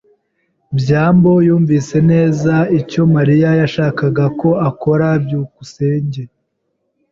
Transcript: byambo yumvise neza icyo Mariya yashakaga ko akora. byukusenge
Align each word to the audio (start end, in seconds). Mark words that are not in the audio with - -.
byambo 0.77 1.31
yumvise 1.47 1.97
neza 2.11 2.53
icyo 2.79 3.03
Mariya 3.15 3.49
yashakaga 3.61 4.25
ko 4.39 4.49
akora. 4.69 5.07
byukusenge 5.23 6.21